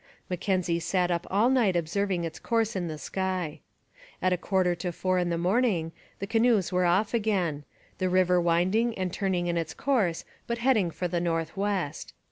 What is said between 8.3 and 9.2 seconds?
winding and